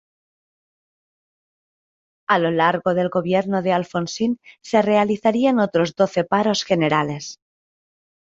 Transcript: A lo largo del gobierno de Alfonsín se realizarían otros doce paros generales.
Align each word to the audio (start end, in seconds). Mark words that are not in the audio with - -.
A 2.27 2.39
lo 2.39 2.49
largo 2.49 2.95
del 2.95 3.09
gobierno 3.09 3.61
de 3.61 3.71
Alfonsín 3.71 4.39
se 4.63 4.81
realizarían 4.81 5.59
otros 5.59 5.93
doce 5.95 6.23
paros 6.23 6.63
generales. 6.63 7.39